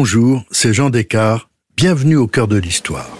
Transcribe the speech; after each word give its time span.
Bonjour, 0.00 0.44
c'est 0.52 0.72
Jean 0.72 0.90
Descartes. 0.90 1.48
Bienvenue 1.76 2.14
au 2.14 2.28
cœur 2.28 2.46
de 2.46 2.56
l'histoire. 2.56 3.10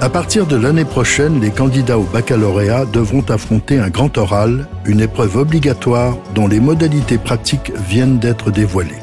À 0.00 0.08
partir 0.08 0.46
de 0.46 0.54
l'année 0.54 0.84
prochaine, 0.84 1.40
les 1.40 1.50
candidats 1.50 1.98
au 1.98 2.04
baccalauréat 2.04 2.84
devront 2.84 3.22
affronter 3.28 3.80
un 3.80 3.90
grand 3.90 4.16
oral, 4.18 4.68
une 4.84 5.00
épreuve 5.00 5.36
obligatoire 5.36 6.16
dont 6.36 6.46
les 6.46 6.60
modalités 6.60 7.18
pratiques 7.18 7.72
viennent 7.88 8.20
d'être 8.20 8.52
dévoilées. 8.52 9.02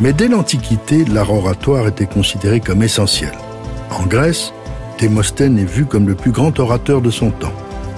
Mais 0.00 0.12
dès 0.12 0.28
l'Antiquité, 0.28 1.04
l'art 1.04 1.32
oratoire 1.32 1.88
était 1.88 2.06
considéré 2.06 2.60
comme 2.60 2.84
essentiel. 2.84 3.32
En 3.90 4.06
Grèce, 4.06 4.52
Démosthène 5.00 5.58
est 5.58 5.64
vu 5.64 5.86
comme 5.86 6.06
le 6.06 6.14
plus 6.14 6.30
grand 6.30 6.56
orateur 6.60 7.00
de 7.00 7.10
son 7.10 7.30
temps. 7.30 7.52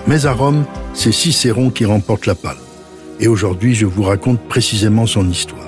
Mais 0.07 0.25
à 0.25 0.33
Rome, 0.33 0.65
c'est 0.95 1.13
Cicéron 1.13 1.69
qui 1.69 1.85
remporte 1.85 2.25
la 2.25 2.35
palme. 2.35 2.59
Et 3.21 3.29
aujourd'hui, 3.29 3.75
je 3.75 3.85
vous 3.85 4.03
raconte 4.03 4.41
précisément 4.41 5.07
son 5.07 5.29
histoire. 5.29 5.61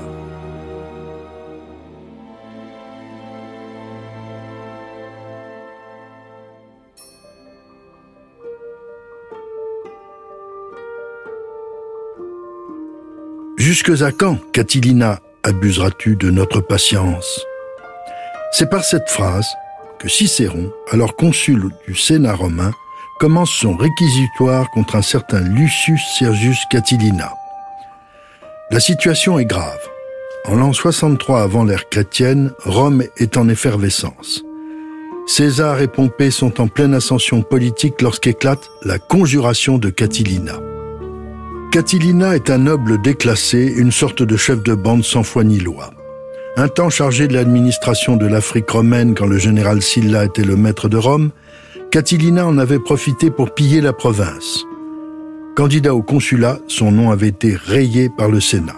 Jusque 13.59 14.03
à 14.03 14.13
quand, 14.13 14.39
Catilina, 14.53 15.21
abuseras-tu 15.43 16.17
de 16.17 16.31
notre 16.31 16.61
patience 16.61 17.41
C'est 18.53 18.71
par 18.71 18.85
cette 18.85 19.09
phrase 19.09 19.47
que 19.99 20.09
Cicéron, 20.09 20.73
alors 20.91 21.17
consul 21.17 21.71
du 21.87 21.95
Sénat 21.95 22.35
romain, 22.35 22.73
commence 23.19 23.51
son 23.51 23.77
réquisitoire 23.77 24.71
contre 24.71 24.97
un 24.97 25.03
certain 25.03 25.41
Lucius 25.41 26.03
Sergius 26.19 26.59
Catilina. 26.71 27.33
La 28.71 28.81
situation 28.81 29.39
est 29.39 29.45
grave. 29.45 29.81
En 30.47 30.57
l'an 30.57 30.73
63 30.73 31.43
avant 31.43 31.65
l'ère 31.65 31.89
chrétienne, 31.89 32.53
Rome 32.65 33.05
est 33.17 33.37
en 33.37 33.49
effervescence. 33.49 34.43
César 35.27 35.81
et 35.81 35.89
Pompée 35.89 36.33
sont 36.33 36.61
en 36.61 36.67
pleine 36.67 36.95
ascension 36.95 37.43
politique 37.43 38.03
lorsqu'éclate 38.03 38.69
la 38.83 38.99
conjuration 38.99 39.79
de 39.79 39.91
Catilina. 39.91 40.59
Catilina 41.73 42.37
est 42.37 42.51
un 42.51 42.59
noble 42.59 43.01
déclassé, 43.01 43.73
une 43.79 43.93
sorte 43.93 44.23
de 44.23 44.37
chef 44.37 44.63
de 44.63 44.75
bande 44.75 45.05
sans 45.05 45.23
foi 45.23 45.43
ni 45.43 45.59
loi. 45.59 45.91
Un 46.59 46.69
temps 46.69 46.91
chargé 46.91 47.29
de 47.29 47.33
l'administration 47.33 48.19
de 48.19 48.27
l'Afrique 48.27 48.69
romaine 48.69 49.15
quand 49.15 49.25
le 49.25 49.39
général 49.39 49.81
Sylla 49.81 50.27
était 50.27 50.45
le 50.45 50.57
maître 50.57 50.91
de 50.91 50.99
Rome, 50.99 51.31
Catilina 51.91 52.47
en 52.47 52.59
avait 52.59 52.79
profité 52.79 53.31
pour 53.31 53.55
piller 53.55 53.81
la 53.81 53.95
province. 53.95 54.67
Candidat 55.57 55.95
au 55.95 56.03
consulat, 56.03 56.59
son 56.69 56.93
nom 56.93 57.11
avait 57.11 57.29
été 57.29 57.57
rayé 57.57 58.11
par 58.11 58.29
le 58.29 58.41
Sénat. 58.41 58.77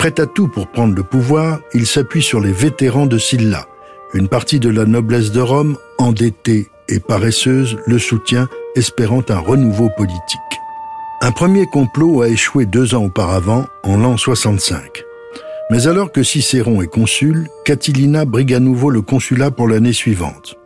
Prêt 0.00 0.18
à 0.18 0.26
tout 0.26 0.48
pour 0.48 0.66
prendre 0.72 0.96
le 0.96 1.04
pouvoir, 1.04 1.60
il 1.72 1.86
s'appuie 1.86 2.22
sur 2.22 2.40
les 2.40 2.52
vétérans 2.52 3.06
de 3.06 3.18
Sylla. 3.18 3.68
Une 4.12 4.26
partie 4.26 4.58
de 4.58 4.70
la 4.70 4.86
noblesse 4.86 5.30
de 5.30 5.40
Rome, 5.40 5.76
endettée 5.98 6.66
et 6.88 6.98
paresseuse, 6.98 7.76
le 7.86 8.00
soutient, 8.00 8.48
espérant 8.74 9.22
un 9.28 9.38
renouveau 9.38 9.88
politique. 9.96 10.58
Un 11.20 11.32
premier 11.32 11.66
complot 11.66 12.22
a 12.22 12.28
échoué 12.28 12.64
deux 12.64 12.94
ans 12.94 13.04
auparavant, 13.04 13.66
en 13.82 13.96
l'an 13.96 14.16
65. 14.16 15.02
Mais 15.70 15.88
alors 15.88 16.12
que 16.12 16.22
Cicéron 16.22 16.80
est 16.80 16.86
consul, 16.86 17.48
Catilina 17.64 18.24
brigue 18.24 18.54
à 18.54 18.60
nouveau 18.60 18.88
le 18.88 19.02
consulat 19.02 19.50
pour 19.50 19.66
l'année 19.66 19.92
suivante. 19.92 20.56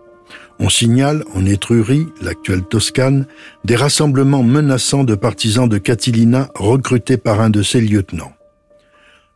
On 0.59 0.69
signale, 0.69 1.25
en 1.34 1.47
Étrurie, 1.47 2.06
l'actuelle 2.20 2.62
Toscane, 2.62 3.27
des 3.64 3.77
rassemblements 3.77 4.42
menaçants 4.42 5.05
de 5.05 5.14
partisans 5.14 5.69
de 5.69 5.78
Catilina 5.78 6.50
recrutés 6.55 7.16
par 7.16 7.41
un 7.41 7.48
de 7.48 7.62
ses 7.62 7.81
lieutenants. 7.81 8.32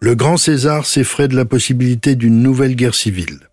Le 0.01 0.15
grand 0.15 0.37
César 0.37 0.85
s'effraie 0.85 1.29
de 1.29 1.37
la 1.37 1.47
possibilité 1.47 2.15
d'une 2.15 2.43
nouvelle 2.43 2.77
guerre 2.77 2.95
civile. 2.95 3.49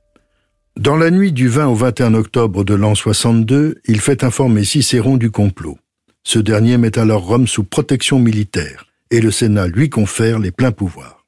Dans 0.78 0.98
la 0.98 1.12
nuit 1.12 1.32
du 1.32 1.48
20 1.48 1.68
au 1.68 1.76
21 1.76 2.14
octobre 2.14 2.66
de 2.66 2.74
l'an 2.74 2.94
62, 2.94 3.78
il 3.86 4.02
fait 4.02 4.26
informer 4.26 4.66
Cicéron 4.66 5.16
du 5.16 5.32
complot. 5.32 5.78
Ce 6.24 6.40
dernier 6.40 6.78
met 6.78 6.98
alors 6.98 7.26
Rome 7.26 7.48
sous 7.48 7.64
protection 7.64 8.18
militaire, 8.18 8.86
et 9.12 9.20
le 9.20 9.30
Sénat 9.30 9.68
lui 9.68 9.90
confère 9.90 10.40
les 10.40 10.52
pleins 10.52 10.72
pouvoirs. 10.72 11.26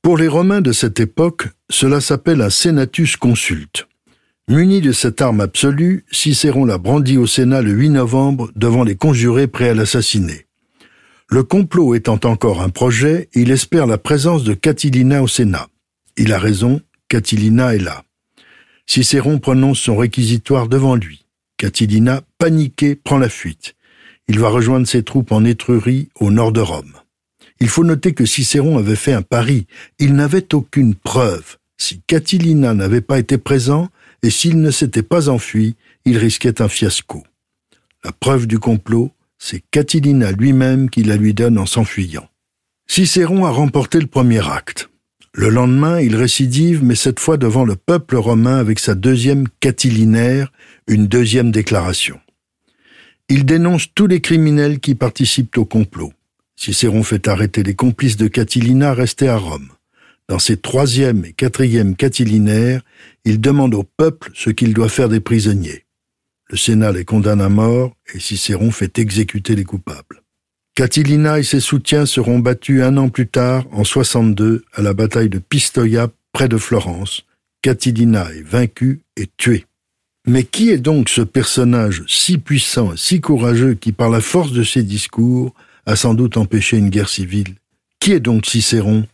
Pour 0.00 0.16
les 0.16 0.28
Romains 0.28 0.60
de 0.60 0.72
cette 0.72 1.00
époque, 1.00 1.48
cela 1.68 2.00
s'appelle 2.00 2.40
un 2.40 2.50
senatus 2.50 3.16
consulte. 3.16 3.88
Muni 4.48 4.80
de 4.80 4.92
cette 4.92 5.20
arme 5.20 5.40
absolue, 5.40 6.04
Cicéron 6.10 6.64
la 6.64 6.78
brandit 6.78 7.18
au 7.18 7.26
Sénat 7.26 7.60
le 7.60 7.72
8 7.72 7.90
novembre 7.90 8.50
devant 8.56 8.84
les 8.84 8.96
conjurés 8.96 9.48
prêts 9.48 9.70
à 9.70 9.74
l'assassiner. 9.74 10.46
Le 11.28 11.42
complot 11.42 11.94
étant 11.94 12.20
encore 12.24 12.62
un 12.62 12.70
projet, 12.70 13.28
il 13.34 13.50
espère 13.50 13.86
la 13.86 13.98
présence 13.98 14.44
de 14.44 14.54
Catilina 14.54 15.22
au 15.22 15.28
Sénat. 15.28 15.68
Il 16.16 16.32
a 16.32 16.38
raison, 16.38 16.80
Catilina 17.08 17.74
est 17.74 17.80
là. 17.80 18.04
Cicéron 18.86 19.38
prononce 19.38 19.80
son 19.80 19.96
réquisitoire 19.96 20.68
devant 20.68 20.94
lui. 20.94 21.26
Catilina, 21.58 22.22
paniqué, 22.38 22.94
prend 22.94 23.18
la 23.18 23.28
fuite. 23.28 23.74
Il 24.28 24.38
va 24.38 24.48
rejoindre 24.48 24.86
ses 24.86 25.02
troupes 25.02 25.32
en 25.32 25.44
Étrurie, 25.44 26.10
au 26.20 26.30
nord 26.30 26.52
de 26.52 26.60
Rome. 26.60 26.92
Il 27.60 27.68
faut 27.68 27.84
noter 27.84 28.12
que 28.12 28.26
Cicéron 28.26 28.78
avait 28.78 28.94
fait 28.94 29.12
un 29.14 29.22
pari. 29.22 29.66
Il 29.98 30.14
n'avait 30.14 30.54
aucune 30.54 30.94
preuve. 30.94 31.56
Si 31.78 32.02
Catilina 32.06 32.74
n'avait 32.74 33.00
pas 33.00 33.18
été 33.18 33.38
présent, 33.38 33.88
et 34.22 34.30
s'il 34.30 34.60
ne 34.60 34.70
s'était 34.70 35.02
pas 35.02 35.28
enfui, 35.28 35.76
il 36.04 36.18
risquait 36.18 36.60
un 36.60 36.68
fiasco. 36.68 37.24
La 38.04 38.12
preuve 38.12 38.46
du 38.46 38.58
complot, 38.58 39.10
c'est 39.38 39.62
Catilina 39.70 40.32
lui-même 40.32 40.90
qui 40.90 41.02
la 41.04 41.16
lui 41.16 41.34
donne 41.34 41.58
en 41.58 41.66
s'enfuyant. 41.66 42.28
Cicéron 42.86 43.44
a 43.44 43.50
remporté 43.50 44.00
le 44.00 44.06
premier 44.06 44.46
acte. 44.48 44.90
Le 45.32 45.50
lendemain, 45.50 46.00
il 46.00 46.16
récidive, 46.16 46.82
mais 46.82 46.94
cette 46.94 47.20
fois 47.20 47.36
devant 47.36 47.64
le 47.64 47.76
peuple 47.76 48.16
romain 48.16 48.56
avec 48.56 48.78
sa 48.78 48.94
deuxième 48.94 49.46
catilinaire, 49.60 50.52
une 50.86 51.06
deuxième 51.06 51.50
déclaration. 51.50 52.18
Il 53.30 53.44
dénonce 53.44 53.92
tous 53.94 54.06
les 54.06 54.20
criminels 54.20 54.80
qui 54.80 54.94
participent 54.94 55.58
au 55.58 55.66
complot. 55.66 56.12
Cicéron 56.56 57.02
fait 57.02 57.28
arrêter 57.28 57.62
les 57.62 57.74
complices 57.74 58.16
de 58.16 58.26
Catilina 58.26 58.94
restés 58.94 59.28
à 59.28 59.36
Rome. 59.36 59.68
Dans 60.28 60.38
ses 60.38 60.56
troisième 60.56 61.24
et 61.24 61.32
quatrième 61.32 61.94
catilinaires, 61.94 62.82
il 63.24 63.40
demande 63.40 63.74
au 63.74 63.82
peuple 63.82 64.30
ce 64.34 64.50
qu'il 64.50 64.72
doit 64.74 64.88
faire 64.88 65.08
des 65.08 65.20
prisonniers. 65.20 65.84
Le 66.50 66.56
Sénat 66.56 66.92
les 66.92 67.04
condamne 67.04 67.42
à 67.42 67.50
mort 67.50 67.94
et 68.14 68.18
Cicéron 68.18 68.70
fait 68.70 68.98
exécuter 68.98 69.54
les 69.54 69.64
coupables. 69.64 70.22
Catilina 70.74 71.38
et 71.38 71.42
ses 71.42 71.60
soutiens 71.60 72.06
seront 72.06 72.38
battus 72.38 72.82
un 72.82 72.96
an 72.96 73.10
plus 73.10 73.26
tard, 73.26 73.66
en 73.72 73.84
62, 73.84 74.64
à 74.72 74.80
la 74.80 74.94
bataille 74.94 75.28
de 75.28 75.38
Pistoia, 75.38 76.08
près 76.32 76.48
de 76.48 76.56
Florence. 76.56 77.26
Catilina 77.60 78.32
est 78.32 78.42
vaincu 78.42 79.02
et 79.16 79.28
tué. 79.36 79.66
Mais 80.28 80.44
qui 80.44 80.68
est 80.68 80.78
donc 80.78 81.08
ce 81.08 81.22
personnage 81.22 82.04
si 82.06 82.36
puissant, 82.36 82.92
si 82.96 83.22
courageux, 83.22 83.72
qui 83.72 83.92
par 83.92 84.10
la 84.10 84.20
force 84.20 84.52
de 84.52 84.62
ses 84.62 84.82
discours 84.82 85.54
a 85.86 85.96
sans 85.96 86.12
doute 86.12 86.36
empêché 86.36 86.76
une 86.76 86.90
guerre 86.90 87.08
civile? 87.08 87.54
Qui 87.98 88.12
est 88.12 88.20
donc 88.20 88.44
Cicéron? 88.44 89.06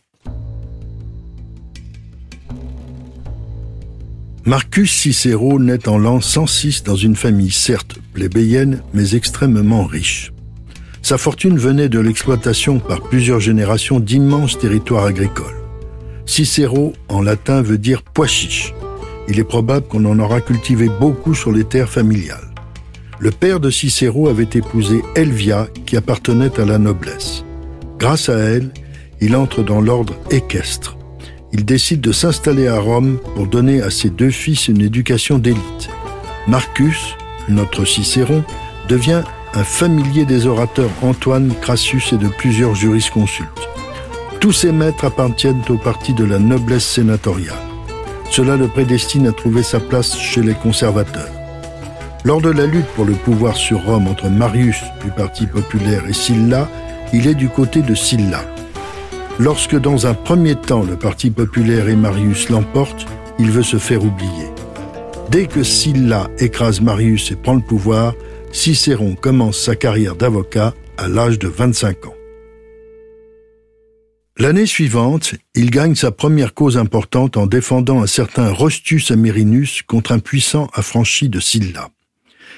Marcus 4.43 4.91
Cicéro 4.91 5.57
naît 5.57 5.87
en 5.87 5.97
l'an 5.97 6.19
106 6.19 6.83
dans 6.83 6.97
une 6.97 7.15
famille 7.15 7.49
certes 7.49 7.95
plébéienne, 8.13 8.83
mais 8.93 9.15
extrêmement 9.15 9.85
riche. 9.85 10.33
Sa 11.01 11.17
fortune 11.17 11.57
venait 11.57 11.87
de 11.87 11.99
l'exploitation 11.99 12.79
par 12.79 13.01
plusieurs 13.01 13.39
générations 13.39 14.01
d'immenses 14.01 14.59
territoires 14.59 15.05
agricoles. 15.05 15.55
Cicéro, 16.25 16.91
en 17.07 17.21
latin, 17.21 17.61
veut 17.61 17.77
dire 17.77 18.01
pois 18.01 18.27
il 19.27 19.39
est 19.39 19.43
probable 19.43 19.87
qu'on 19.87 20.05
en 20.05 20.19
aura 20.19 20.41
cultivé 20.41 20.89
beaucoup 20.99 21.33
sur 21.33 21.51
les 21.51 21.63
terres 21.63 21.89
familiales. 21.89 22.53
Le 23.19 23.31
père 23.31 23.59
de 23.59 23.69
Cicéro 23.69 24.27
avait 24.27 24.49
épousé 24.53 25.01
Elvia, 25.15 25.67
qui 25.85 25.97
appartenait 25.97 26.59
à 26.59 26.65
la 26.65 26.77
noblesse. 26.77 27.43
Grâce 27.97 28.29
à 28.29 28.37
elle, 28.37 28.71
il 29.21 29.35
entre 29.35 29.63
dans 29.63 29.81
l'ordre 29.81 30.15
équestre. 30.31 30.97
Il 31.53 31.63
décide 31.63 32.01
de 32.01 32.11
s'installer 32.11 32.67
à 32.67 32.79
Rome 32.79 33.17
pour 33.35 33.47
donner 33.47 33.81
à 33.81 33.89
ses 33.89 34.09
deux 34.09 34.31
fils 34.31 34.67
une 34.67 34.81
éducation 34.81 35.39
d'élite. 35.39 35.89
Marcus, 36.47 37.15
notre 37.47 37.85
Cicéron, 37.85 38.43
devient 38.89 39.23
un 39.53 39.63
familier 39.63 40.25
des 40.25 40.47
orateurs 40.47 40.91
Antoine, 41.01 41.53
Crassus 41.61 42.03
et 42.11 42.17
de 42.17 42.27
plusieurs 42.27 42.75
jurisconsultes. 42.75 43.69
Tous 44.41 44.51
ces 44.51 44.73
maîtres 44.73 45.05
appartiennent 45.05 45.63
au 45.69 45.77
parti 45.77 46.13
de 46.13 46.25
la 46.25 46.39
noblesse 46.39 46.85
sénatoriale. 46.85 47.64
Cela 48.35 48.57
le 48.57 48.67
prédestine 48.67 49.27
à 49.27 49.31
trouver 49.31 49.63
sa 49.63 49.79
place 49.79 50.19
chez 50.19 50.41
les 50.41 50.55
conservateurs. 50.55 51.31
Lors 52.25 52.41
de 52.41 52.49
la 52.49 52.65
lutte 52.65 52.87
pour 52.87 53.05
le 53.05 53.13
pouvoir 53.13 53.55
sur 53.55 53.85
Rome 53.85 54.09
entre 54.09 54.27
Marius 54.27 54.83
du 55.01 55.09
Parti 55.09 55.47
populaire 55.47 56.05
et 56.05 56.11
Sylla, 56.11 56.69
il 57.13 57.27
est 57.27 57.33
du 57.33 57.47
côté 57.47 57.81
de 57.81 57.95
Sylla. 57.95 58.41
Lorsque 59.39 59.79
dans 59.79 60.05
un 60.05 60.13
premier 60.13 60.55
temps 60.55 60.83
le 60.83 60.97
Parti 60.97 61.29
populaire 61.29 61.87
et 61.87 61.95
Marius 61.95 62.49
l'emportent, 62.49 63.05
il 63.39 63.51
veut 63.51 63.63
se 63.63 63.77
faire 63.77 64.03
oublier. 64.03 64.49
Dès 65.31 65.45
que 65.45 65.63
Sylla 65.63 66.27
écrase 66.37 66.81
Marius 66.81 67.31
et 67.31 67.37
prend 67.37 67.53
le 67.53 67.61
pouvoir, 67.61 68.15
Cicéron 68.51 69.15
commence 69.15 69.57
sa 69.57 69.77
carrière 69.77 70.17
d'avocat 70.17 70.73
à 70.97 71.07
l'âge 71.07 71.39
de 71.39 71.47
25 71.47 72.07
ans. 72.07 72.14
L'année 74.37 74.65
suivante, 74.65 75.35
il 75.53 75.71
gagne 75.71 75.95
sa 75.95 76.11
première 76.11 76.53
cause 76.53 76.77
importante 76.77 77.37
en 77.37 77.47
défendant 77.47 78.03
un 78.03 78.07
certain 78.07 78.51
Rostus 78.51 79.09
Amerinus 79.11 79.81
contre 79.87 80.11
un 80.11 80.19
puissant 80.19 80.69
affranchi 80.73 81.29
de 81.29 81.39
Sylla. 81.39 81.89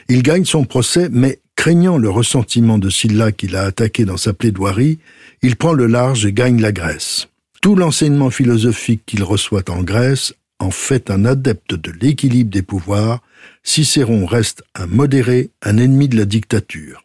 Il 0.09 0.23
gagne 0.23 0.45
son 0.45 0.65
procès, 0.65 1.07
mais 1.11 1.39
craignant 1.55 1.99
le 1.99 2.09
ressentiment 2.09 2.79
de 2.79 2.89
Sylla 2.89 3.31
qu'il 3.31 3.55
a 3.55 3.61
attaqué 3.61 4.05
dans 4.05 4.17
sa 4.17 4.33
plaidoirie, 4.33 4.97
il 5.43 5.55
prend 5.55 5.73
le 5.73 5.85
large 5.85 6.25
et 6.25 6.33
gagne 6.33 6.61
la 6.61 6.71
Grèce. 6.71 7.27
Tout 7.61 7.75
l'enseignement 7.75 8.31
philosophique 8.31 9.03
qu'il 9.05 9.23
reçoit 9.23 9.69
en 9.69 9.83
Grèce 9.83 10.33
en 10.57 10.71
fait 10.71 11.11
un 11.11 11.25
adepte 11.25 11.75
de 11.75 11.91
l'équilibre 11.91 12.49
des 12.49 12.63
pouvoirs, 12.63 13.21
Cicéron 13.61 14.25
reste 14.25 14.63
un 14.73 14.87
modéré, 14.87 15.51
un 15.61 15.77
ennemi 15.77 16.07
de 16.07 16.17
la 16.17 16.25
dictature. 16.25 17.03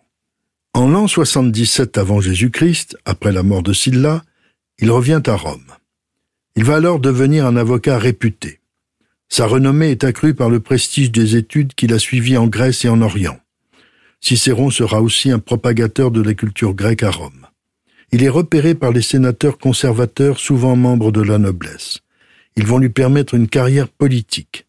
En 0.72 0.88
l'an 0.88 1.08
77 1.08 1.98
avant 1.98 2.22
Jésus-Christ, 2.22 2.96
après 3.04 3.32
la 3.32 3.42
mort 3.42 3.62
de 3.62 3.74
Sylla, 3.74 4.24
il 4.78 4.90
revient 4.90 5.22
à 5.26 5.36
Rome. 5.36 5.72
Il 6.56 6.64
va 6.64 6.76
alors 6.76 7.00
devenir 7.00 7.46
un 7.46 7.56
avocat 7.56 7.98
réputé. 7.98 8.60
Sa 9.28 9.46
renommée 9.46 9.90
est 9.90 10.04
accrue 10.04 10.34
par 10.34 10.50
le 10.50 10.60
prestige 10.60 11.10
des 11.10 11.36
études 11.36 11.74
qu'il 11.74 11.94
a 11.94 11.98
suivies 11.98 12.36
en 12.36 12.46
Grèce 12.46 12.84
et 12.84 12.88
en 12.88 13.00
Orient. 13.00 13.40
Cicéron 14.20 14.70
sera 14.70 15.00
aussi 15.00 15.30
un 15.30 15.38
propagateur 15.38 16.10
de 16.10 16.22
la 16.22 16.34
culture 16.34 16.74
grecque 16.74 17.02
à 17.02 17.10
Rome. 17.10 17.46
Il 18.12 18.22
est 18.22 18.28
repéré 18.28 18.74
par 18.74 18.92
les 18.92 19.00
sénateurs 19.00 19.56
conservateurs, 19.56 20.38
souvent 20.38 20.76
membres 20.76 21.12
de 21.12 21.22
la 21.22 21.38
noblesse. 21.38 22.00
Ils 22.56 22.66
vont 22.66 22.78
lui 22.78 22.90
permettre 22.90 23.34
une 23.34 23.48
carrière 23.48 23.88
politique. 23.88 24.66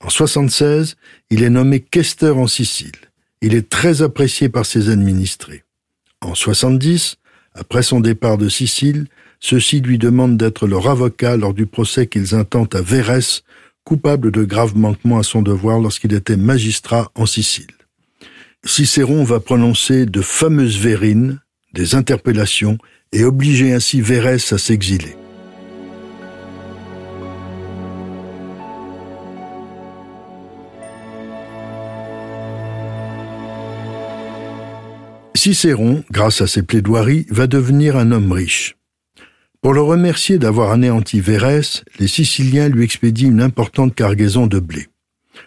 En 0.00 0.08
76, 0.08 0.96
il 1.30 1.42
est 1.42 1.50
nommé 1.50 1.80
questeur 1.80 2.38
en 2.38 2.46
Sicile. 2.46 2.96
Il 3.42 3.54
est 3.54 3.68
très 3.68 4.00
apprécié 4.00 4.48
par 4.48 4.64
ses 4.64 4.88
administrés. 4.88 5.64
En 6.22 6.34
70, 6.34 7.16
après 7.54 7.82
son 7.82 8.00
départ 8.00 8.38
de 8.38 8.48
Sicile, 8.48 9.08
ceux-ci 9.40 9.80
lui 9.80 9.98
demandent 9.98 10.36
d'être 10.36 10.66
leur 10.66 10.88
avocat 10.88 11.36
lors 11.36 11.54
du 11.54 11.66
procès 11.66 12.06
qu'ils 12.06 12.34
intentent 12.34 12.74
à 12.74 12.82
Vérès, 12.82 13.42
coupable 13.84 14.30
de 14.30 14.44
graves 14.44 14.76
manquements 14.76 15.18
à 15.18 15.22
son 15.22 15.42
devoir 15.42 15.78
lorsqu'il 15.80 16.12
était 16.12 16.36
magistrat 16.36 17.10
en 17.14 17.26
Sicile. 17.26 17.66
Cicéron 18.64 19.22
va 19.22 19.38
prononcer 19.38 20.06
de 20.06 20.20
fameuses 20.20 20.78
vérines, 20.78 21.40
des 21.72 21.94
interpellations, 21.94 22.78
et 23.12 23.24
obliger 23.24 23.72
ainsi 23.72 24.00
Vérès 24.00 24.52
à 24.52 24.58
s'exiler. 24.58 25.16
Cicéron, 35.36 36.02
grâce 36.10 36.40
à 36.40 36.48
ses 36.48 36.64
plaidoiries, 36.64 37.26
va 37.30 37.46
devenir 37.46 37.96
un 37.96 38.10
homme 38.10 38.32
riche. 38.32 38.76
Pour 39.62 39.74
le 39.74 39.82
remercier 39.82 40.38
d'avoir 40.38 40.70
anéanti 40.70 41.20
Vérès, 41.20 41.84
les 41.98 42.08
Siciliens 42.08 42.68
lui 42.68 42.84
expédient 42.84 43.28
une 43.28 43.42
importante 43.42 43.94
cargaison 43.94 44.46
de 44.46 44.60
blé. 44.60 44.86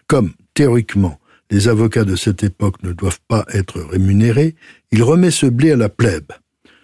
Comme, 0.07 0.33
théoriquement, 0.53 1.19
les 1.51 1.67
avocats 1.67 2.03
de 2.03 2.15
cette 2.15 2.43
époque 2.43 2.81
ne 2.83 2.91
doivent 2.91 3.21
pas 3.27 3.45
être 3.53 3.79
rémunérés, 3.79 4.55
il 4.91 5.03
remet 5.03 5.31
ce 5.31 5.45
blé 5.45 5.71
à 5.71 5.77
la 5.77 5.89
plèbe. 5.89 6.31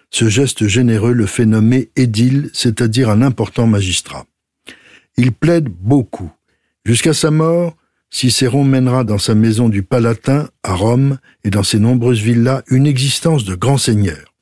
Ce 0.09 0.29
geste 0.29 0.67
généreux 0.67 1.13
le 1.13 1.25
fait 1.25 1.45
nommer 1.45 1.89
édile, 1.95 2.49
c'est-à-dire 2.53 3.09
un 3.09 3.21
important 3.21 3.67
magistrat. 3.67 4.25
Il 5.17 5.31
plaide 5.31 5.69
beaucoup. 5.69 6.31
Jusqu'à 6.85 7.13
sa 7.13 7.31
mort, 7.31 7.75
Cicéron 8.09 8.63
mènera 8.63 9.03
dans 9.03 9.17
sa 9.17 9.35
maison 9.35 9.67
du 9.67 9.83
Palatin, 9.83 10.47
à 10.63 10.73
Rome, 10.73 11.17
et 11.43 11.49
dans 11.49 11.63
ses 11.63 11.79
nombreuses 11.79 12.21
villas, 12.21 12.63
une 12.69 12.87
existence 12.87 13.43
de 13.43 13.55
grand 13.55 13.77
seigneur 13.77 14.34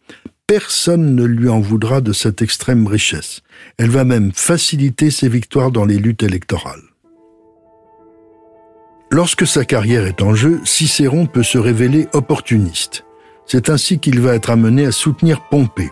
personne 0.53 1.15
ne 1.15 1.23
lui 1.23 1.49
en 1.49 1.59
voudra 1.59 1.99
de 1.99 2.13
cette 2.13 2.43
extrême 2.43 2.85
richesse. 2.85 3.41
Elle 3.79 3.89
va 3.89 4.03
même 4.03 4.31
faciliter 4.35 5.09
ses 5.09 5.27
victoires 5.27 5.71
dans 5.71 5.83
les 5.83 5.97
luttes 5.97 6.21
électorales. 6.21 6.83
Lorsque 9.09 9.47
sa 9.47 9.65
carrière 9.65 10.05
est 10.05 10.21
en 10.21 10.35
jeu, 10.35 10.61
Cicéron 10.63 11.25
peut 11.25 11.41
se 11.41 11.57
révéler 11.57 12.07
opportuniste. 12.13 13.03
C'est 13.47 13.71
ainsi 13.71 13.97
qu'il 13.97 14.19
va 14.19 14.35
être 14.35 14.51
amené 14.51 14.85
à 14.85 14.91
soutenir 14.91 15.41
Pompée. 15.49 15.89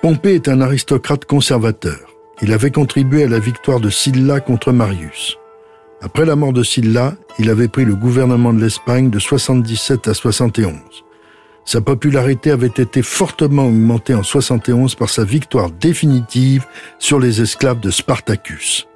Pompée 0.00 0.36
est 0.36 0.46
un 0.46 0.60
aristocrate 0.60 1.24
conservateur. 1.24 2.14
Il 2.42 2.52
avait 2.52 2.70
contribué 2.70 3.24
à 3.24 3.28
la 3.28 3.40
victoire 3.40 3.80
de 3.80 3.90
Sylla 3.90 4.38
contre 4.38 4.70
Marius. 4.70 5.38
Après 6.02 6.24
la 6.24 6.36
mort 6.36 6.52
de 6.52 6.62
Sylla, 6.62 7.14
il 7.40 7.50
avait 7.50 7.66
pris 7.66 7.84
le 7.84 7.96
gouvernement 7.96 8.52
de 8.52 8.60
l'Espagne 8.60 9.10
de 9.10 9.18
77 9.18 10.06
à 10.06 10.14
71. 10.14 11.05
Sa 11.66 11.80
popularité 11.80 12.52
avait 12.52 12.68
été 12.68 13.02
fortement 13.02 13.66
augmentée 13.66 14.14
en 14.14 14.22
71 14.22 14.94
par 14.94 15.10
sa 15.10 15.24
victoire 15.24 15.72
définitive 15.72 16.64
sur 17.00 17.18
les 17.18 17.42
esclaves 17.42 17.80
de 17.80 17.90
Spartacus. 17.90 18.86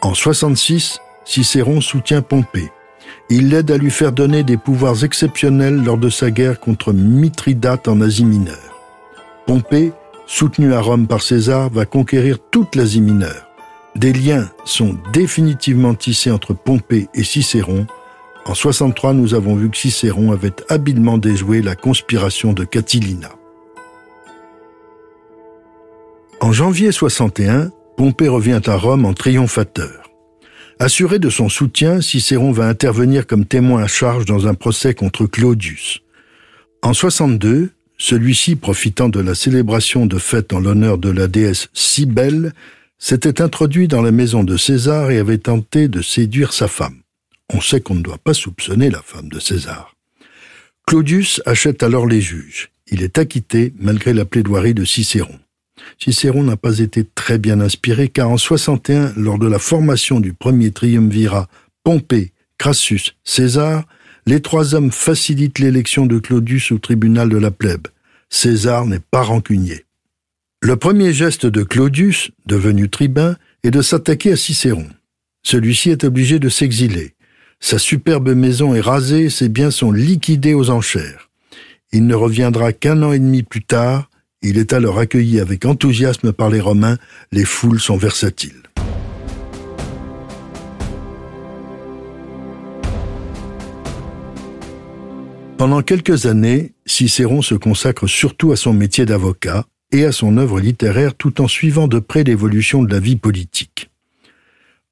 En 0.00 0.14
66, 0.14 0.98
Cicéron 1.26 1.82
soutient 1.82 2.22
Pompée. 2.22 2.70
Il 3.28 3.50
l'aide 3.50 3.70
à 3.70 3.76
lui 3.76 3.90
faire 3.90 4.12
donner 4.12 4.44
des 4.44 4.56
pouvoirs 4.56 5.04
exceptionnels 5.04 5.84
lors 5.84 5.98
de 5.98 6.08
sa 6.08 6.30
guerre 6.30 6.58
contre 6.58 6.94
Mithridate 6.94 7.86
en 7.86 8.00
Asie 8.00 8.24
mineure. 8.24 8.56
Pompée, 9.46 9.92
soutenu 10.26 10.72
à 10.72 10.80
Rome 10.80 11.06
par 11.06 11.20
César, 11.20 11.68
va 11.68 11.84
conquérir 11.84 12.38
toute 12.50 12.76
l'Asie 12.76 13.02
mineure. 13.02 13.46
Des 13.94 14.14
liens 14.14 14.48
sont 14.64 14.96
définitivement 15.12 15.94
tissés 15.94 16.30
entre 16.30 16.54
Pompée 16.54 17.08
et 17.12 17.24
Cicéron, 17.24 17.86
en 18.48 18.54
63, 18.54 19.12
nous 19.12 19.34
avons 19.34 19.54
vu 19.56 19.68
que 19.68 19.76
Cicéron 19.76 20.32
avait 20.32 20.54
habilement 20.70 21.18
déjoué 21.18 21.60
la 21.60 21.76
conspiration 21.76 22.54
de 22.54 22.64
Catilina. 22.64 23.28
En 26.40 26.50
janvier 26.50 26.90
61, 26.90 27.70
Pompée 27.98 28.28
revient 28.28 28.62
à 28.64 28.76
Rome 28.76 29.04
en 29.04 29.12
triomphateur. 29.12 30.10
Assuré 30.78 31.18
de 31.18 31.28
son 31.28 31.50
soutien, 31.50 32.00
Cicéron 32.00 32.50
va 32.50 32.68
intervenir 32.68 33.26
comme 33.26 33.44
témoin 33.44 33.82
à 33.82 33.86
charge 33.86 34.24
dans 34.24 34.46
un 34.46 34.54
procès 34.54 34.94
contre 34.94 35.26
Claudius. 35.26 36.00
En 36.80 36.94
62, 36.94 37.70
celui-ci, 37.98 38.56
profitant 38.56 39.10
de 39.10 39.20
la 39.20 39.34
célébration 39.34 40.06
de 40.06 40.16
fête 40.16 40.54
en 40.54 40.60
l'honneur 40.60 40.96
de 40.96 41.10
la 41.10 41.26
déesse 41.26 41.68
Cybèle, 41.74 42.54
s'était 42.98 43.42
introduit 43.42 43.88
dans 43.88 44.00
la 44.00 44.12
maison 44.12 44.42
de 44.42 44.56
César 44.56 45.10
et 45.10 45.18
avait 45.18 45.36
tenté 45.36 45.88
de 45.88 46.00
séduire 46.00 46.54
sa 46.54 46.66
femme 46.66 47.02
on 47.52 47.60
sait 47.60 47.80
qu'on 47.80 47.94
ne 47.94 48.02
doit 48.02 48.18
pas 48.18 48.34
soupçonner 48.34 48.90
la 48.90 49.02
femme 49.02 49.28
de 49.28 49.40
César. 49.40 49.94
Claudius 50.86 51.42
achète 51.46 51.82
alors 51.82 52.06
les 52.06 52.20
juges. 52.20 52.70
Il 52.90 53.02
est 53.02 53.18
acquitté 53.18 53.74
malgré 53.78 54.14
la 54.14 54.24
plaidoirie 54.24 54.74
de 54.74 54.84
Cicéron. 54.84 55.38
Cicéron 55.98 56.42
n'a 56.42 56.56
pas 56.56 56.78
été 56.78 57.04
très 57.04 57.38
bien 57.38 57.60
inspiré 57.60 58.08
car 58.08 58.30
en 58.30 58.36
61, 58.36 59.12
lors 59.16 59.38
de 59.38 59.46
la 59.46 59.58
formation 59.58 60.20
du 60.20 60.32
premier 60.32 60.70
triumvirat 60.70 61.48
Pompée, 61.84 62.32
Crassus, 62.58 63.16
César, 63.24 63.84
les 64.26 64.42
trois 64.42 64.74
hommes 64.74 64.90
facilitent 64.90 65.58
l'élection 65.58 66.06
de 66.06 66.18
Claudius 66.18 66.72
au 66.72 66.78
tribunal 66.78 67.28
de 67.28 67.38
la 67.38 67.50
plèbe. 67.50 67.88
César 68.30 68.86
n'est 68.86 69.00
pas 69.00 69.22
rancunier. 69.22 69.84
Le 70.60 70.76
premier 70.76 71.12
geste 71.12 71.46
de 71.46 71.62
Claudius, 71.62 72.30
devenu 72.46 72.88
tribun, 72.90 73.36
est 73.62 73.70
de 73.70 73.80
s'attaquer 73.80 74.32
à 74.32 74.36
Cicéron. 74.36 74.88
Celui-ci 75.42 75.90
est 75.90 76.04
obligé 76.04 76.38
de 76.38 76.48
s'exiler. 76.48 77.14
Sa 77.60 77.78
superbe 77.78 78.30
maison 78.30 78.74
est 78.74 78.80
rasée, 78.80 79.30
ses 79.30 79.48
biens 79.48 79.70
sont 79.70 79.90
liquidés 79.92 80.54
aux 80.54 80.70
enchères. 80.70 81.28
Il 81.92 82.06
ne 82.06 82.14
reviendra 82.14 82.72
qu'un 82.72 83.02
an 83.02 83.12
et 83.12 83.18
demi 83.18 83.42
plus 83.42 83.64
tard, 83.64 84.10
il 84.42 84.58
est 84.58 84.72
alors 84.72 84.98
accueilli 84.98 85.40
avec 85.40 85.64
enthousiasme 85.64 86.32
par 86.32 86.50
les 86.50 86.60
Romains, 86.60 86.98
les 87.32 87.44
foules 87.44 87.80
sont 87.80 87.96
versatiles. 87.96 88.62
Pendant 95.56 95.82
quelques 95.82 96.26
années, 96.26 96.72
Cicéron 96.86 97.42
se 97.42 97.56
consacre 97.56 98.06
surtout 98.06 98.52
à 98.52 98.56
son 98.56 98.72
métier 98.72 99.06
d'avocat 99.06 99.66
et 99.90 100.04
à 100.04 100.12
son 100.12 100.36
œuvre 100.36 100.60
littéraire 100.60 101.16
tout 101.16 101.40
en 101.40 101.48
suivant 101.48 101.88
de 101.88 101.98
près 101.98 102.22
l'évolution 102.22 102.84
de 102.84 102.92
la 102.92 103.00
vie 103.00 103.16
politique. 103.16 103.90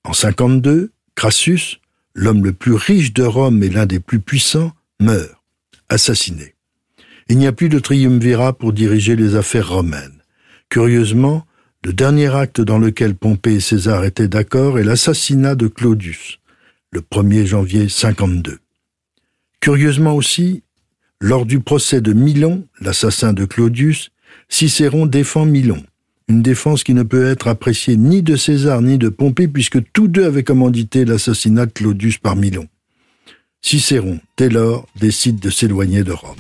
En 0.02 0.12
52, 0.12 0.90
Crassus, 1.14 1.80
l'homme 2.16 2.44
le 2.44 2.52
plus 2.52 2.72
riche 2.72 3.12
de 3.12 3.22
Rome 3.22 3.62
et 3.62 3.68
l'un 3.68 3.86
des 3.86 4.00
plus 4.00 4.20
puissants, 4.20 4.72
meurt, 4.98 5.36
assassiné. 5.88 6.54
Il 7.28 7.38
n'y 7.38 7.46
a 7.46 7.52
plus 7.52 7.68
de 7.68 7.78
triumvirat 7.78 8.54
pour 8.54 8.72
diriger 8.72 9.16
les 9.16 9.34
affaires 9.34 9.68
romaines. 9.68 10.22
Curieusement, 10.70 11.46
le 11.84 11.92
dernier 11.92 12.34
acte 12.34 12.60
dans 12.60 12.78
lequel 12.78 13.14
Pompée 13.14 13.56
et 13.56 13.60
César 13.60 14.04
étaient 14.04 14.28
d'accord 14.28 14.78
est 14.78 14.84
l'assassinat 14.84 15.54
de 15.54 15.68
Claudius, 15.68 16.40
le 16.90 17.00
1er 17.00 17.44
janvier 17.44 17.88
52. 17.88 18.58
Curieusement 19.60 20.14
aussi, 20.14 20.62
lors 21.20 21.44
du 21.44 21.60
procès 21.60 22.00
de 22.00 22.14
Milon, 22.14 22.66
l'assassin 22.80 23.34
de 23.34 23.44
Claudius, 23.44 24.10
Cicéron 24.48 25.06
défend 25.06 25.44
Milon. 25.44 25.84
Une 26.28 26.42
défense 26.42 26.82
qui 26.82 26.94
ne 26.94 27.04
peut 27.04 27.26
être 27.26 27.46
appréciée 27.46 27.96
ni 27.96 28.22
de 28.22 28.34
César 28.36 28.82
ni 28.82 28.98
de 28.98 29.08
Pompée 29.08 29.46
puisque 29.46 29.78
tous 29.92 30.08
deux 30.08 30.24
avaient 30.24 30.42
commandité 30.42 31.04
l'assassinat 31.04 31.66
de 31.66 31.72
Claudius 31.72 32.18
par 32.18 32.34
Milon. 32.34 32.66
Cicéron, 33.62 34.18
dès 34.36 34.48
lors, 34.48 34.86
décide 34.98 35.38
de 35.38 35.50
s'éloigner 35.50 36.02
de 36.02 36.12
Rome. 36.12 36.36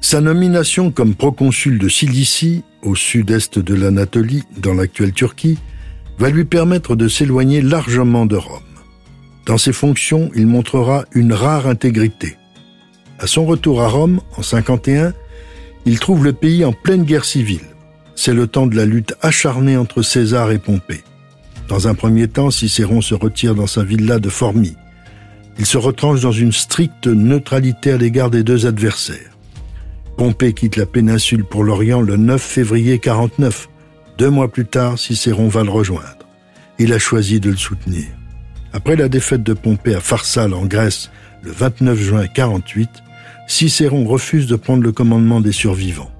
Sa 0.00 0.20
nomination 0.20 0.90
comme 0.90 1.14
proconsul 1.14 1.78
de 1.78 1.88
Cilicie, 1.88 2.62
au 2.82 2.94
sud-est 2.94 3.58
de 3.58 3.74
l'Anatolie, 3.74 4.44
dans 4.58 4.74
l'actuelle 4.74 5.12
Turquie, 5.12 5.58
va 6.18 6.30
lui 6.30 6.44
permettre 6.44 6.96
de 6.96 7.08
s'éloigner 7.08 7.60
largement 7.62 8.26
de 8.26 8.36
Rome. 8.36 8.60
Dans 9.46 9.58
ses 9.58 9.72
fonctions, 9.72 10.30
il 10.34 10.46
montrera 10.46 11.04
une 11.12 11.32
rare 11.32 11.66
intégrité. 11.66 12.36
À 13.18 13.26
son 13.26 13.44
retour 13.46 13.82
à 13.82 13.88
Rome, 13.88 14.20
en 14.36 14.42
51, 14.42 15.14
il 15.86 15.98
trouve 15.98 16.24
le 16.24 16.32
pays 16.32 16.64
en 16.64 16.72
pleine 16.72 17.04
guerre 17.04 17.24
civile. 17.24 17.60
C'est 18.14 18.34
le 18.34 18.46
temps 18.46 18.66
de 18.66 18.76
la 18.76 18.86
lutte 18.86 19.14
acharnée 19.22 19.76
entre 19.76 20.02
César 20.02 20.50
et 20.52 20.58
Pompée. 20.58 21.02
Dans 21.68 21.88
un 21.88 21.94
premier 21.94 22.28
temps, 22.28 22.50
Cicéron 22.50 23.00
se 23.00 23.14
retire 23.14 23.54
dans 23.54 23.66
sa 23.66 23.82
villa 23.82 24.18
de 24.18 24.28
Formie. 24.28 24.76
Il 25.58 25.66
se 25.66 25.78
retranche 25.78 26.20
dans 26.20 26.32
une 26.32 26.52
stricte 26.52 27.06
neutralité 27.06 27.92
à 27.92 27.96
l'égard 27.96 28.30
des 28.30 28.42
deux 28.42 28.66
adversaires. 28.66 29.36
Pompée 30.16 30.52
quitte 30.52 30.76
la 30.76 30.86
péninsule 30.86 31.44
pour 31.44 31.64
l'Orient 31.64 32.00
le 32.00 32.16
9 32.16 32.40
février 32.40 32.98
49. 32.98 33.68
Deux 34.18 34.30
mois 34.30 34.48
plus 34.48 34.66
tard, 34.66 34.98
Cicéron 34.98 35.48
va 35.48 35.64
le 35.64 35.70
rejoindre. 35.70 36.28
Il 36.78 36.92
a 36.92 36.98
choisi 36.98 37.40
de 37.40 37.50
le 37.50 37.56
soutenir. 37.56 38.06
Après 38.72 38.96
la 38.96 39.08
défaite 39.08 39.42
de 39.42 39.54
Pompée 39.54 39.94
à 39.94 40.00
Pharsale 40.00 40.54
en 40.54 40.66
Grèce 40.66 41.10
le 41.42 41.50
29 41.50 41.98
juin 41.98 42.26
48, 42.26 42.88
Cicéron 43.46 44.04
refuse 44.06 44.46
de 44.46 44.56
prendre 44.56 44.82
le 44.82 44.92
commandement 44.92 45.40
des 45.40 45.52
survivants. 45.52 46.10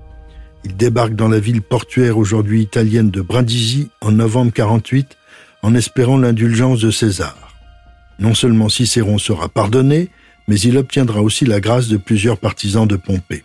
Il 0.65 0.77
débarque 0.77 1.15
dans 1.15 1.29
la 1.29 1.41
ville 1.41 1.63
portuaire 1.63 2.19
aujourd'hui 2.19 2.63
italienne 2.63 3.11
de 3.11 3.21
Brindisi 3.21 3.89
en 4.01 4.13
novembre 4.13 4.53
48 4.53 5.17
en 5.63 5.75
espérant 5.75 6.19
l'indulgence 6.19 6.81
de 6.81 6.91
César. 6.91 7.37
Non 8.19 8.35
seulement 8.35 8.69
Cicéron 8.69 9.19
sera 9.19 9.49
pardonné, 9.49 10.11
mais 10.49 10.61
il 10.61 10.77
obtiendra 10.77 11.23
aussi 11.23 11.47
la 11.47 11.61
grâce 11.61 11.89
de 11.89 11.97
plusieurs 11.97 12.39
partisans 12.39 12.87
de 12.87 12.97
Pompée. 12.97 13.45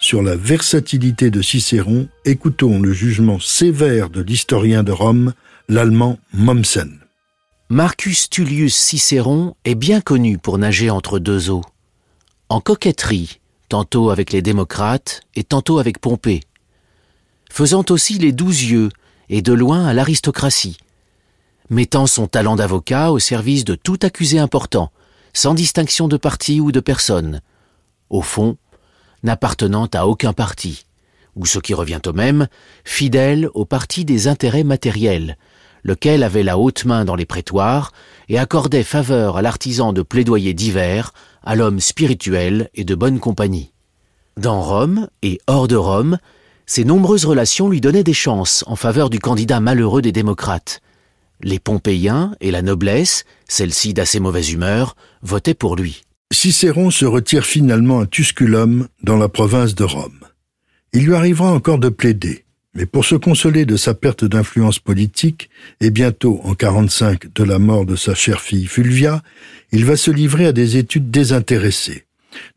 Sur 0.00 0.22
la 0.22 0.34
versatilité 0.34 1.30
de 1.30 1.42
Cicéron, 1.42 2.08
écoutons 2.24 2.80
le 2.80 2.92
jugement 2.92 3.38
sévère 3.38 4.10
de 4.10 4.20
l'historien 4.20 4.82
de 4.82 4.92
Rome, 4.92 5.32
l'allemand 5.68 6.18
Mommsen. 6.32 6.98
Marcus 7.68 8.28
Tullius 8.28 8.74
Cicéron 8.74 9.54
est 9.64 9.76
bien 9.76 10.00
connu 10.00 10.38
pour 10.38 10.58
nager 10.58 10.90
entre 10.90 11.18
deux 11.20 11.50
eaux 11.50 11.62
en 12.50 12.60
coquetterie, 12.60 13.38
tantôt 13.68 14.10
avec 14.10 14.32
les 14.32 14.42
démocrates 14.42 15.20
et 15.36 15.44
tantôt 15.44 15.78
avec 15.78 16.00
Pompée, 16.00 16.40
faisant 17.48 17.84
aussi 17.90 18.18
les 18.18 18.32
douze 18.32 18.64
yeux 18.64 18.88
et 19.28 19.40
de 19.40 19.52
loin 19.52 19.86
à 19.86 19.94
l'aristocratie, 19.94 20.76
mettant 21.70 22.08
son 22.08 22.26
talent 22.26 22.56
d'avocat 22.56 23.12
au 23.12 23.20
service 23.20 23.64
de 23.64 23.76
tout 23.76 24.00
accusé 24.02 24.40
important, 24.40 24.90
sans 25.32 25.54
distinction 25.54 26.08
de 26.08 26.16
parti 26.16 26.60
ou 26.60 26.72
de 26.72 26.80
personne, 26.80 27.40
au 28.10 28.20
fond, 28.20 28.56
n'appartenant 29.22 29.86
à 29.94 30.08
aucun 30.08 30.32
parti, 30.32 30.86
ou 31.36 31.46
ce 31.46 31.60
qui 31.60 31.72
revient 31.72 32.00
au 32.04 32.12
même, 32.12 32.48
fidèle 32.84 33.48
au 33.54 33.64
parti 33.64 34.04
des 34.04 34.26
intérêts 34.26 34.64
matériels, 34.64 35.38
lequel 35.84 36.24
avait 36.24 36.42
la 36.42 36.58
haute 36.58 36.84
main 36.84 37.04
dans 37.04 37.14
les 37.14 37.26
prétoires 37.26 37.92
et 38.28 38.40
accordait 38.40 38.82
faveur 38.82 39.36
à 39.36 39.42
l'artisan 39.42 39.92
de 39.92 40.02
plaidoyer 40.02 40.52
divers, 40.52 41.12
à 41.42 41.56
l'homme 41.56 41.80
spirituel 41.80 42.70
et 42.74 42.84
de 42.84 42.94
bonne 42.94 43.20
compagnie. 43.20 43.72
Dans 44.36 44.60
Rome 44.60 45.08
et 45.22 45.40
hors 45.46 45.68
de 45.68 45.76
Rome, 45.76 46.18
ses 46.66 46.84
nombreuses 46.84 47.24
relations 47.24 47.68
lui 47.68 47.80
donnaient 47.80 48.04
des 48.04 48.12
chances 48.12 48.64
en 48.66 48.76
faveur 48.76 49.10
du 49.10 49.18
candidat 49.18 49.60
malheureux 49.60 50.02
des 50.02 50.12
démocrates. 50.12 50.80
Les 51.42 51.58
Pompéiens 51.58 52.34
et 52.40 52.50
la 52.50 52.62
noblesse, 52.62 53.24
celle-ci 53.48 53.94
d'assez 53.94 54.20
mauvaise 54.20 54.52
humeur, 54.52 54.94
votaient 55.22 55.54
pour 55.54 55.76
lui. 55.76 56.02
Cicéron 56.32 56.90
se 56.90 57.04
retire 57.04 57.44
finalement 57.44 58.00
à 58.00 58.06
Tusculum, 58.06 58.86
dans 59.02 59.16
la 59.16 59.28
province 59.28 59.74
de 59.74 59.84
Rome. 59.84 60.20
Il 60.92 61.06
lui 61.06 61.14
arrivera 61.14 61.50
encore 61.52 61.78
de 61.78 61.88
plaider, 61.88 62.44
mais 62.74 62.86
pour 62.86 63.04
se 63.04 63.16
consoler 63.16 63.64
de 63.64 63.76
sa 63.76 63.94
perte 63.94 64.24
d'influence 64.24 64.78
politique, 64.78 65.50
et 65.80 65.90
bientôt 65.90 66.40
en 66.44 66.54
45 66.54 67.32
de 67.34 67.44
la 67.44 67.58
mort 67.58 67.84
de 67.84 67.96
sa 67.96 68.14
chère 68.14 68.40
fille 68.40 68.66
Fulvia, 68.66 69.22
il 69.72 69.84
va 69.84 69.96
se 69.96 70.10
livrer 70.10 70.46
à 70.46 70.52
des 70.52 70.76
études 70.76 71.10
désintéressées. 71.10 72.04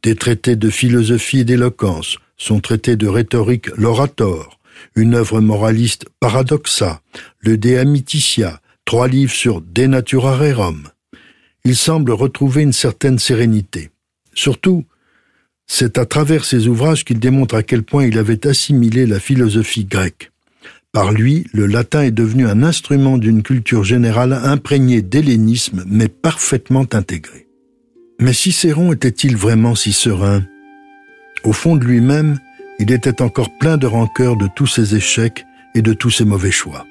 Des 0.04 0.16
traités 0.16 0.56
de 0.56 0.70
philosophie 0.70 1.40
et 1.40 1.44
d'éloquence, 1.44 2.18
son 2.38 2.60
traité 2.60 2.96
de 2.96 3.08
rhétorique 3.08 3.76
L'Orator, 3.76 4.60
une 4.96 5.16
œuvre 5.16 5.42
moraliste 5.42 6.06
Paradoxa, 6.20 7.02
le 7.40 7.58
De 7.58 7.78
Amititia, 7.78 8.62
trois 8.86 9.08
livres 9.08 9.34
sur 9.34 9.62
De 9.62 9.86
Natura 9.86 10.38
Rerum. 10.38 10.90
Il 11.66 11.76
semble 11.76 12.12
retrouver 12.12 12.62
une 12.62 12.74
certaine 12.74 13.18
sérénité. 13.18 13.90
Surtout, 14.34 14.86
c'est 15.76 15.98
à 15.98 16.06
travers 16.06 16.46
ses 16.46 16.68
ouvrages 16.68 17.04
qu'il 17.04 17.18
démontre 17.18 17.56
à 17.56 17.64
quel 17.64 17.82
point 17.82 18.06
il 18.06 18.20
avait 18.20 18.46
assimilé 18.46 19.08
la 19.08 19.20
philosophie 19.20 19.86
grecque. 19.86 20.32
Par 20.92 21.12
lui, 21.12 21.48
le 21.52 21.66
latin 21.66 22.04
est 22.04 22.12
devenu 22.12 22.46
un 22.46 22.62
instrument 22.62 23.18
d'une 23.18 23.42
culture 23.42 23.84
générale 23.84 24.34
imprégnée 24.34 25.02
d'hellénisme 25.02 25.84
mais 25.88 26.10
parfaitement 26.10 26.86
intégrée. 26.94 27.48
Mais 28.20 28.34
Cicéron 28.34 28.94
était-il 28.94 29.36
vraiment 29.36 29.74
si 29.74 29.94
serein? 29.94 30.44
Au 31.44 31.54
fond 31.54 31.76
de 31.76 31.86
lui-même, 31.86 32.38
il 32.78 32.92
était 32.92 33.24
encore 33.24 33.58
plein 33.58 33.78
de 33.78 33.88
rancœur 33.88 34.38
de 34.38 34.48
tous 34.56 34.68
ses 34.68 34.94
échecs 34.94 35.44
et 35.74 35.82
de 35.82 35.94
tous 35.94 36.12
ses 36.12 36.26
mauvais 36.26 36.52
choix. 36.52 36.86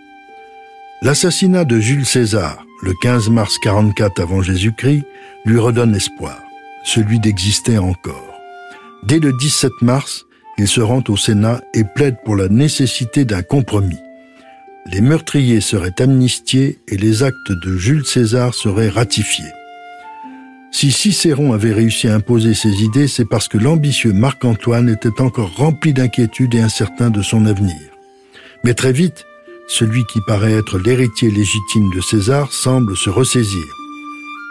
L'assassinat 1.03 1.65
de 1.65 1.79
Jules 1.79 2.05
César, 2.05 2.67
le 2.83 2.95
15 3.01 3.29
mars 3.29 3.59
44 3.63 4.21
avant 4.21 4.43
Jésus-Christ, 4.43 5.05
lui 5.45 5.61
redonne 5.61 5.95
espoir, 5.95 6.43
celui 6.83 7.21
d'exister 7.21 7.79
encore. 7.79 8.32
Dès 9.03 9.19
le 9.19 9.33
17 9.33 9.83
mars, 9.83 10.27
il 10.59 10.69
se 10.69 10.81
rend 10.81 11.03
au 11.09 11.17
Sénat 11.17 11.61
et 11.75 11.83
plaide 11.85 12.17
pour 12.25 12.37
la 12.37 12.49
nécessité 12.49 13.25
d'un 13.25 13.43
compromis. 13.43 13.99
Les 14.87 15.01
meurtriers 15.01 15.61
seraient 15.61 16.01
amnistiés 16.01 16.79
et 16.89 16.97
les 16.97 17.23
actes 17.23 17.53
de 17.65 17.77
Jules 17.77 18.07
César 18.07 18.55
seraient 18.55 18.89
ratifiés. 18.89 19.53
Si 20.71 20.91
Cicéron 20.91 21.53
avait 21.53 21.73
réussi 21.73 22.09
à 22.09 22.15
imposer 22.15 22.55
ses 22.55 22.83
idées, 22.83 23.09
c'est 23.09 23.29
parce 23.29 23.49
que 23.49 23.59
l'ambitieux 23.59 24.13
Marc-Antoine 24.13 24.89
était 24.89 25.21
encore 25.21 25.55
rempli 25.57 25.93
d'inquiétude 25.93 26.55
et 26.55 26.61
incertain 26.61 27.11
de 27.11 27.23
son 27.23 27.45
avenir. 27.47 27.77
Mais 28.65 28.75
très 28.75 28.93
vite, 28.93 29.27
celui 29.69 30.05
qui 30.07 30.21
paraît 30.27 30.55
être 30.55 30.79
l'héritier 30.79 31.31
légitime 31.31 31.91
de 31.95 32.01
César 32.01 32.53
semble 32.53 32.97
se 32.97 33.11
ressaisir. 33.11 33.65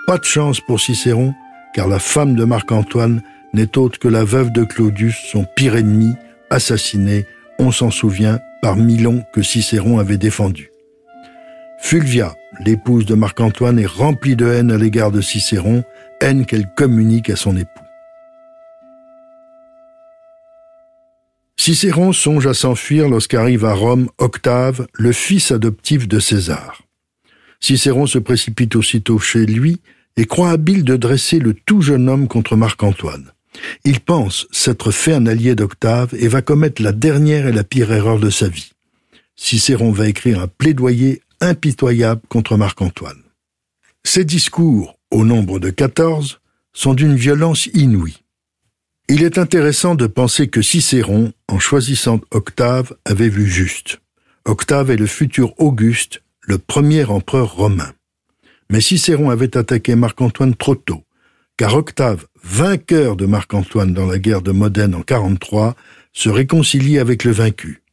Pas 0.08 0.18
de 0.18 0.24
chance 0.24 0.60
pour 0.62 0.80
Cicéron, 0.80 1.34
car 1.74 1.88
la 1.88 2.00
femme 2.00 2.36
de 2.36 2.44
Marc-Antoine 2.44 3.22
n'est 3.54 3.78
autre 3.78 4.00
que 4.00 4.08
la 4.08 4.24
veuve 4.24 4.52
de 4.52 4.64
Claudius, 4.64 5.18
son 5.32 5.46
pire 5.56 5.76
ennemi, 5.76 6.14
assassiné, 6.50 7.26
on 7.60 7.72
s'en 7.72 7.92
souvient, 7.92 8.40
par 8.62 8.76
Milon 8.76 9.24
que 9.34 9.42
Cicéron 9.42 10.00
avait 10.00 10.18
défendu. 10.18 10.72
Fulvia, 11.82 12.36
l'épouse 12.64 13.06
de 13.06 13.16
Marc-Antoine, 13.16 13.80
est 13.80 13.88
remplie 13.88 14.36
de 14.36 14.46
haine 14.46 14.72
à 14.72 14.78
l'égard 14.78 15.12
de 15.12 15.22
Cicéron, 15.22 15.84
haine 16.22 16.46
qu'elle 16.46 16.68
communique 16.76 17.30
à 17.30 17.36
son 17.36 17.58
époux. 17.58 17.70
Cicéron 21.58 22.12
songe 22.12 22.48
à 22.48 22.54
s'enfuir 22.54 23.08
lorsqu'arrive 23.10 23.66
à 23.66 23.74
Rome 23.74 24.10
Octave, 24.18 24.88
le 24.94 25.12
fils 25.12 25.52
adoptif 25.52 26.08
de 26.08 26.20
César. 26.20 26.82
Cicéron 27.60 28.08
se 28.08 28.18
précipite 28.18 28.76
aussitôt 28.76 29.20
chez 29.20 29.46
lui 29.46 29.80
et 30.18 30.26
croit 30.26 30.50
habile 30.50 30.84
de 30.84 30.96
dresser 30.96 31.40
le 31.40 31.54
tout 31.54 31.82
jeune 31.82 32.10
homme 32.10 32.28
contre 32.28 32.56
Marc-Antoine. 32.56 33.32
Il 33.84 34.00
pense 34.00 34.48
s'être 34.52 34.92
fait 34.92 35.14
un 35.14 35.26
allié 35.26 35.56
d'Octave 35.56 36.14
et 36.14 36.28
va 36.28 36.42
commettre 36.42 36.82
la 36.82 36.92
dernière 36.92 37.48
et 37.48 37.52
la 37.52 37.64
pire 37.64 37.92
erreur 37.92 38.20
de 38.20 38.30
sa 38.30 38.48
vie. 38.48 38.72
Cicéron 39.36 39.92
va 39.92 40.08
écrire 40.08 40.40
un 40.40 40.48
plaidoyer 40.48 41.22
impitoyable 41.40 42.22
contre 42.30 42.58
Marc-Antoine. 42.58 43.24
Ses 44.04 44.26
discours, 44.26 44.98
au 45.10 45.26
nombre 45.26 45.60
de 45.60 45.70
quatorze, 45.70 46.40
sont 46.74 46.94
d'une 46.94 47.16
violence 47.16 47.68
inouïe. 47.74 48.24
Il 49.10 49.24
est 49.24 49.38
intéressant 49.38 49.96
de 49.96 50.08
penser 50.08 50.48
que 50.48 50.62
Cicéron, 50.62 51.34
en 51.48 51.60
choisissant 51.60 52.22
Octave, 52.32 52.96
avait 53.04 53.30
vu 53.30 53.46
juste. 53.46 54.00
Octave 54.46 54.90
est 54.90 54.98
le 54.98 55.06
futur 55.06 55.54
Auguste, 55.60 56.22
le 56.42 56.58
premier 56.58 57.04
empereur 57.06 57.54
romain. 57.56 57.92
Mais 58.72 58.80
Cicéron 58.80 59.30
avait 59.30 59.58
attaqué 59.58 59.96
Marc-Antoine 59.96 60.56
trop 60.56 60.76
tôt, 60.76 61.04
car 61.62 61.76
Octave, 61.76 62.26
vainqueur 62.44 63.16
de 63.16 63.28
Marc-Antoine 63.28 63.94
dans 63.94 64.08
la 64.08 64.18
guerre 64.18 64.42
de 64.42 64.50
Modène 64.50 64.96
en 64.96 65.04
43, 65.04 65.76
se 66.12 66.28
réconcilie 66.28 66.98
avec 66.98 67.24
le 67.24 67.30
vaincu. 67.30 67.84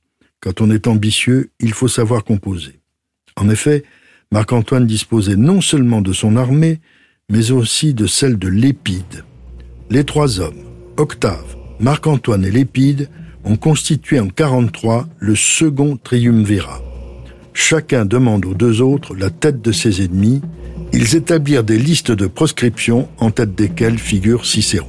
Quand 0.41 0.63
on 0.63 0.71
est 0.71 0.87
ambitieux, 0.87 1.51
il 1.61 1.75
faut 1.75 1.87
savoir 1.87 2.25
composer. 2.25 2.81
En 3.37 3.51
effet, 3.51 3.85
Marc-Antoine 4.33 4.87
disposait 4.87 5.37
non 5.37 5.61
seulement 5.61 6.01
de 6.01 6.15
son 6.15 6.37
armée, 6.37 6.81
mais 7.29 7.51
aussi 7.51 7.93
de 7.93 8.07
celle 8.07 8.39
de 8.39 8.49
Lépide. 8.49 9.27
Les 9.91 10.05
trois 10.05 10.41
hommes, 10.41 10.65
Octave, 10.97 11.55
Marc-Antoine 11.79 12.47
et 12.47 12.51
Lépide, 12.51 13.11
ont 13.45 13.59
constitué 13.59 14.19
en 14.19 14.29
43 14.29 15.07
le 15.19 15.37
second 15.37 15.99
triumvirat. 15.99 16.81
Chacun 17.53 18.07
demande 18.07 18.47
aux 18.47 18.55
deux 18.55 18.81
autres 18.81 19.15
la 19.15 19.29
tête 19.29 19.61
de 19.61 19.73
ses 19.73 20.03
ennemis. 20.03 20.41
Ils 20.93 21.17
établirent 21.17 21.65
des 21.65 21.79
listes 21.79 22.11
de 22.11 22.27
proscription 22.27 23.09
en 23.19 23.31
tête 23.31 23.55
desquelles 23.55 23.99
figure 23.99 24.47
Cicéron. 24.47 24.89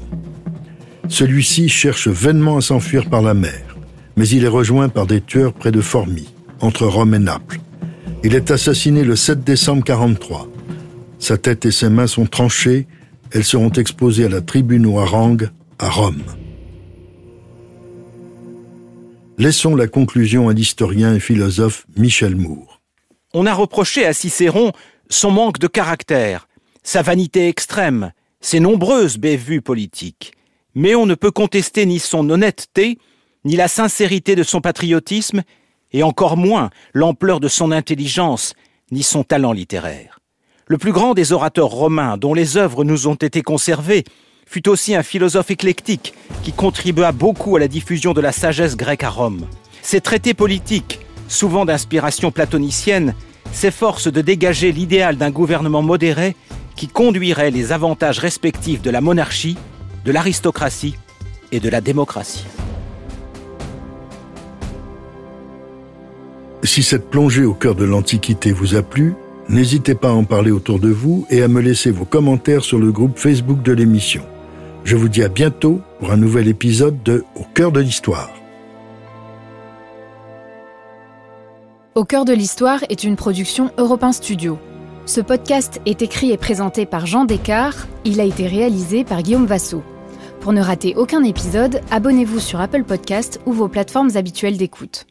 Celui-ci 1.07 1.69
cherche 1.69 2.07
vainement 2.07 2.57
à 2.57 2.61
s'enfuir 2.61 3.09
par 3.09 3.21
la 3.21 3.33
mer, 3.33 3.77
mais 4.15 4.27
il 4.27 4.43
est 4.43 4.49
rejoint 4.49 4.89
par 4.89 5.07
des 5.07 5.21
tueurs 5.21 5.53
près 5.53 5.71
de 5.71 5.81
Formi, 5.81 6.33
entre 6.61 6.85
Rome 6.85 7.13
et 7.13 7.19
Naples. 7.19 7.59
Il 8.23 8.35
est 8.35 8.51
assassiné 8.51 9.03
le 9.03 9.15
7 9.15 9.43
décembre 9.43 9.83
43. 9.83 10.47
Sa 11.19 11.37
tête 11.37 11.65
et 11.65 11.71
ses 11.71 11.89
mains 11.89 12.07
sont 12.07 12.25
tranchées, 12.25 12.87
elles 13.31 13.43
seront 13.43 13.71
exposées 13.71 14.25
à 14.25 14.29
la 14.29 14.41
tribune 14.41 14.85
ou 14.85 14.99
à 14.99 15.05
à 15.79 15.89
Rome. 15.89 16.23
Laissons 19.37 19.75
la 19.75 19.87
conclusion 19.87 20.49
à 20.49 20.53
l'historien 20.53 21.15
et 21.15 21.19
philosophe 21.19 21.85
Michel 21.97 22.35
Moore. 22.35 22.81
On 23.33 23.45
a 23.45 23.53
reproché 23.53 24.05
à 24.05 24.11
Cicéron 24.11 24.73
son 25.09 25.31
manque 25.31 25.59
de 25.59 25.67
caractère, 25.67 26.47
sa 26.83 27.01
vanité 27.01 27.47
extrême, 27.47 28.11
ses 28.41 28.59
nombreuses 28.59 29.17
bévues 29.17 29.61
politiques. 29.61 30.33
Mais 30.75 30.95
on 30.95 31.05
ne 31.05 31.15
peut 31.15 31.31
contester 31.31 31.85
ni 31.85 31.99
son 31.99 32.29
honnêteté, 32.29 32.99
ni 33.43 33.55
la 33.55 33.67
sincérité 33.67 34.35
de 34.35 34.43
son 34.43 34.61
patriotisme, 34.61 35.43
et 35.91 36.03
encore 36.03 36.37
moins 36.37 36.69
l'ampleur 36.93 37.39
de 37.39 37.47
son 37.47 37.71
intelligence, 37.71 38.53
ni 38.91 39.03
son 39.03 39.23
talent 39.23 39.51
littéraire. 39.51 40.19
Le 40.67 40.77
plus 40.77 40.91
grand 40.91 41.15
des 41.15 41.33
orateurs 41.33 41.69
romains 41.69 42.17
dont 42.17 42.35
les 42.35 42.57
œuvres 42.57 42.83
nous 42.83 43.07
ont 43.07 43.15
été 43.15 43.41
conservées 43.41 44.03
fut 44.45 44.69
aussi 44.69 44.95
un 44.95 45.03
philosophe 45.03 45.49
éclectique 45.49 46.13
qui 46.43 46.51
contribua 46.51 47.11
beaucoup 47.11 47.55
à 47.55 47.59
la 47.59 47.67
diffusion 47.67 48.13
de 48.13 48.21
la 48.21 48.31
sagesse 48.31 48.77
grecque 48.77 49.03
à 49.03 49.09
Rome. 49.09 49.47
Ses 49.81 50.01
traités 50.01 50.35
politiques, 50.35 50.99
souvent 51.27 51.65
d'inspiration 51.65 52.31
platonicienne, 52.31 53.15
s'efforcent 53.51 54.11
de 54.11 54.21
dégager 54.21 54.71
l'idéal 54.71 55.17
d'un 55.17 55.31
gouvernement 55.31 55.81
modéré 55.81 56.35
qui 56.75 56.87
conduirait 56.87 57.51
les 57.51 57.71
avantages 57.71 58.19
respectifs 58.19 58.81
de 58.81 58.89
la 58.89 59.01
monarchie, 59.01 59.57
de 60.05 60.11
l'aristocratie 60.11 60.95
et 61.51 61.59
de 61.59 61.69
la 61.69 61.81
démocratie. 61.81 62.45
Si 66.63 66.83
cette 66.83 67.09
plongée 67.09 67.45
au 67.45 67.53
cœur 67.53 67.75
de 67.75 67.85
l'Antiquité 67.85 68.51
vous 68.51 68.75
a 68.75 68.81
plu, 68.81 69.13
n'hésitez 69.47 69.95
pas 69.95 70.09
à 70.09 70.13
en 70.13 70.23
parler 70.23 70.51
autour 70.51 70.79
de 70.79 70.89
vous 70.89 71.25
et 71.29 71.41
à 71.41 71.47
me 71.47 71.61
laisser 71.61 71.91
vos 71.91 72.05
commentaires 72.05 72.63
sur 72.63 72.79
le 72.79 72.91
groupe 72.91 73.17
Facebook 73.17 73.61
de 73.61 73.71
l'émission. 73.71 74.23
Je 74.83 74.95
vous 74.95 75.09
dis 75.09 75.23
à 75.23 75.29
bientôt 75.29 75.81
pour 75.99 76.11
un 76.11 76.17
nouvel 76.17 76.47
épisode 76.47 77.01
de 77.03 77.23
Au 77.35 77.43
cœur 77.53 77.71
de 77.71 77.79
l'histoire. 77.79 78.29
Au 81.95 82.05
cœur 82.05 82.23
de 82.23 82.33
l'histoire 82.33 82.83
est 82.89 83.03
une 83.03 83.15
production 83.15 83.71
Europe 83.79 84.05
Studio. 84.11 84.59
Ce 85.07 85.21
podcast 85.21 85.81
est 85.87 86.03
écrit 86.03 86.31
et 86.31 86.37
présenté 86.37 86.85
par 86.85 87.07
Jean 87.07 87.25
Descartes. 87.25 87.87
Il 88.05 88.21
a 88.21 88.25
été 88.25 88.45
réalisé 88.45 89.03
par 89.03 89.23
Guillaume 89.23 89.47
Vassot. 89.47 89.81
Pour 90.39 90.53
ne 90.53 90.61
rater 90.61 90.93
aucun 90.95 91.23
épisode, 91.23 91.81
abonnez-vous 91.89 92.39
sur 92.39 92.61
Apple 92.61 92.83
Podcast 92.83 93.41
ou 93.47 93.53
vos 93.53 93.67
plateformes 93.67 94.11
habituelles 94.15 94.57
d'écoute. 94.57 95.07